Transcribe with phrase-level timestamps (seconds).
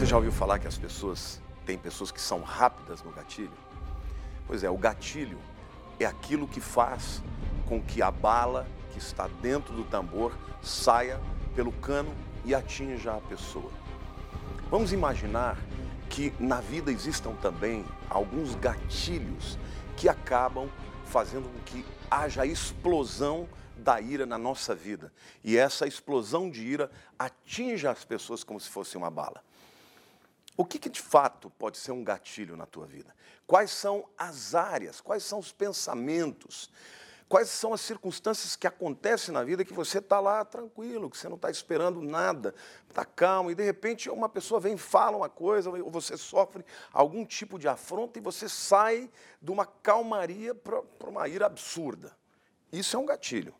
[0.00, 3.52] Você já ouviu falar que as pessoas, tem pessoas que são rápidas no gatilho?
[4.46, 5.38] Pois é, o gatilho
[5.98, 7.22] é aquilo que faz
[7.68, 11.20] com que a bala que está dentro do tambor saia
[11.54, 12.14] pelo cano
[12.46, 13.70] e atinja a pessoa.
[14.70, 15.58] Vamos imaginar
[16.08, 19.58] que na vida existam também alguns gatilhos
[19.98, 20.70] que acabam
[21.04, 23.46] fazendo com que haja explosão
[23.76, 25.12] da ira na nossa vida.
[25.44, 29.42] E essa explosão de ira atinja as pessoas como se fosse uma bala.
[30.56, 33.14] O que, que, de fato pode ser um gatilho na tua vida?
[33.46, 36.70] Quais são as áreas, quais são os pensamentos,
[37.30, 41.28] quais são as circunstâncias que acontecem na vida que você está lá tranquilo, que você
[41.28, 42.52] não está esperando nada,
[42.88, 46.64] está calmo, e de repente uma pessoa vem e fala uma coisa, ou você sofre
[46.92, 49.08] algum tipo de afronta e você sai
[49.40, 52.16] de uma calmaria para uma ira absurda.
[52.72, 53.54] Isso é um gatilho.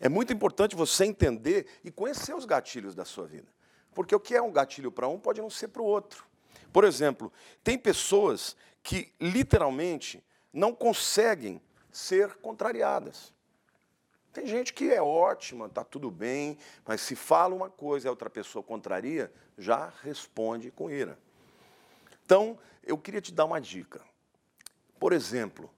[0.00, 3.46] É muito importante você entender e conhecer os gatilhos da sua vida.
[3.94, 6.24] Porque o que é um gatilho para um pode não ser para o outro.
[6.72, 13.32] Por exemplo, tem pessoas que literalmente não conseguem ser contrariadas.
[14.32, 18.10] Tem gente que é ótima, está tudo bem, mas se fala uma coisa e a
[18.10, 21.18] outra pessoa contraria, já responde com ira.
[22.24, 24.00] Então, eu queria te dar uma dica.
[24.98, 25.70] Por exemplo,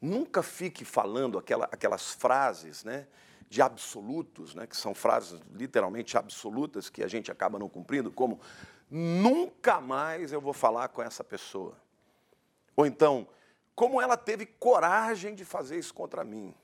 [0.00, 3.06] nunca fique falando aquela, aquelas frases, né?
[3.48, 8.40] De absolutos, né, que são frases literalmente absolutas que a gente acaba não cumprindo, como
[8.90, 11.76] nunca mais eu vou falar com essa pessoa.
[12.76, 13.28] Ou então,
[13.74, 16.54] como ela teve coragem de fazer isso contra mim.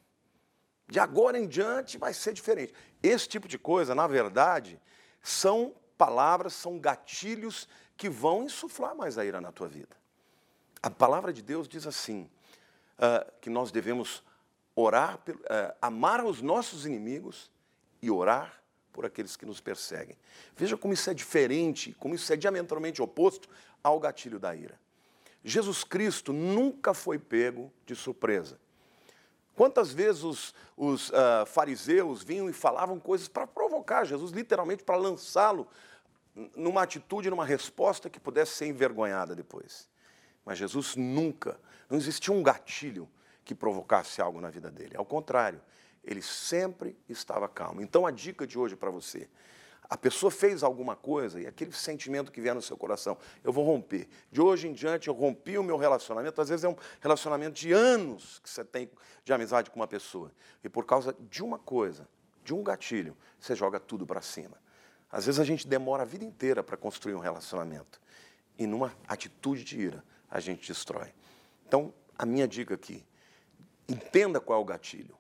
[0.86, 2.74] De agora em diante vai ser diferente.
[3.02, 4.80] Esse tipo de coisa, na verdade,
[5.22, 9.96] são palavras, são gatilhos que vão insuflar mais a ira na tua vida.
[10.82, 12.28] A palavra de Deus diz assim,
[12.98, 14.24] uh, que nós devemos
[14.74, 17.50] orar, uh, amar os nossos inimigos
[18.00, 18.60] e orar
[18.92, 20.16] por aqueles que nos perseguem.
[20.56, 23.48] Veja como isso é diferente, como isso é diametralmente oposto
[23.82, 24.78] ao gatilho da ira.
[25.42, 28.58] Jesus Cristo nunca foi pego de surpresa.
[29.54, 34.96] Quantas vezes os, os uh, fariseus vinham e falavam coisas para provocar Jesus, literalmente para
[34.96, 35.68] lançá-lo
[36.56, 39.88] numa atitude, numa resposta que pudesse ser envergonhada depois.
[40.44, 43.08] Mas Jesus nunca, não existia um gatilho
[43.50, 44.96] que provocasse algo na vida dele.
[44.96, 45.60] Ao contrário,
[46.04, 47.82] ele sempre estava calmo.
[47.82, 49.28] Então a dica de hoje para você:
[49.88, 53.64] a pessoa fez alguma coisa e aquele sentimento que vier no seu coração, eu vou
[53.64, 54.08] romper.
[54.30, 56.40] De hoje em diante eu rompi o meu relacionamento.
[56.40, 58.88] Às vezes é um relacionamento de anos que você tem
[59.24, 60.30] de amizade com uma pessoa.
[60.62, 62.06] E por causa de uma coisa,
[62.44, 64.56] de um gatilho, você joga tudo para cima.
[65.10, 68.00] Às vezes a gente demora a vida inteira para construir um relacionamento.
[68.56, 71.12] E numa atitude de ira, a gente destrói.
[71.66, 73.04] Então, a minha dica aqui,
[73.90, 75.18] Entenda qual é o gatilho.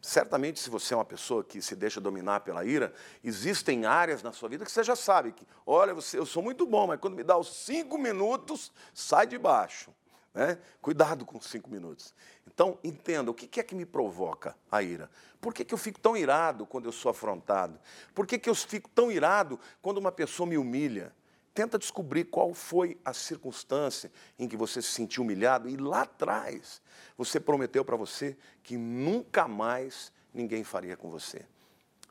[0.00, 4.32] Certamente, se você é uma pessoa que se deixa dominar pela ira, existem áreas na
[4.32, 7.14] sua vida que você já sabe que, olha, você, eu sou muito bom, mas quando
[7.14, 9.92] me dá os cinco minutos, sai de baixo.
[10.32, 10.56] Né?
[10.80, 12.14] Cuidado com os cinco minutos.
[12.46, 15.10] Então, entenda, o que é que me provoca a ira?
[15.40, 17.78] Por que, que eu fico tão irado quando eu sou afrontado?
[18.14, 21.12] Por que, que eu fico tão irado quando uma pessoa me humilha?
[21.58, 26.80] Tenta descobrir qual foi a circunstância em que você se sentiu humilhado e lá atrás
[27.16, 31.44] você prometeu para você que nunca mais ninguém faria com você.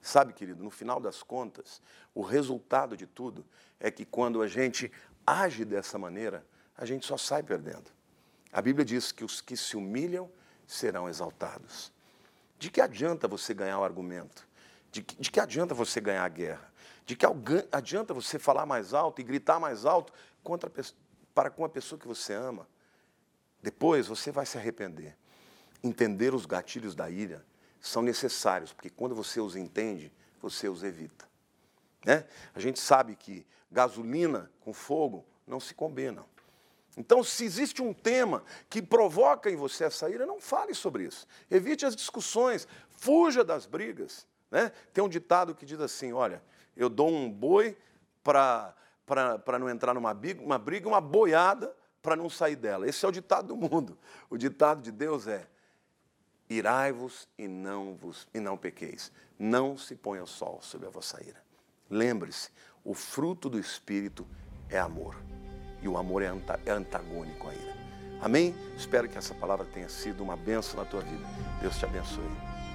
[0.02, 1.82] Sabe, querido, no final das contas,
[2.14, 3.46] o resultado de tudo
[3.80, 4.92] é que quando a gente
[5.26, 7.90] age dessa maneira, a gente só sai perdendo.
[8.52, 10.30] A Bíblia diz que os que se humilham
[10.68, 11.94] serão exaltados.
[12.60, 14.46] De que adianta você ganhar o argumento?
[14.92, 16.70] De que, de que adianta você ganhar a guerra?
[17.08, 17.26] De que
[17.72, 20.12] adianta você falar mais alto e gritar mais alto
[20.44, 20.70] contra,
[21.34, 22.68] para com a pessoa que você ama.
[23.64, 25.16] Depois você vai se arrepender.
[25.82, 27.46] Entender os gatilhos da ira
[27.80, 31.26] são necessários, porque quando você os entende, você os evita.
[32.06, 32.26] Né?
[32.54, 36.26] A gente sabe que gasolina com fogo não se combinam.
[36.98, 41.26] Então, se existe um tema que provoca em você essa ira, não fale sobre isso.
[41.50, 44.28] Evite as discussões, fuja das brigas.
[44.52, 44.74] Né?
[44.92, 46.44] Tem um ditado que diz assim: olha,
[46.78, 47.78] eu dou um boi
[48.24, 48.76] para
[49.60, 52.88] não entrar numa briga, uma briga, uma boiada para não sair dela.
[52.88, 53.98] Esse é o ditado do mundo.
[54.30, 55.48] O ditado de Deus é:
[56.50, 59.12] irai-vos e não vos e não pequeis.
[59.38, 61.42] Não se ponha o sol sobre a vossa ira.
[61.90, 62.50] Lembre-se,
[62.84, 64.26] o fruto do espírito
[64.70, 65.16] é amor.
[65.82, 66.32] E o amor é,
[66.66, 67.78] é antagônico à ira.
[68.22, 68.56] Amém?
[68.76, 71.24] Espero que essa palavra tenha sido uma benção na tua vida.
[71.62, 72.67] Deus te abençoe.